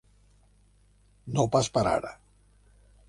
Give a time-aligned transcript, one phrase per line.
[1.37, 2.15] No pas per ara!